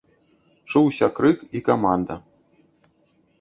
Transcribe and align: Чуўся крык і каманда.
Чуўся 0.71 1.09
крык 1.17 1.39
і 1.59 1.61
каманда. 1.67 2.15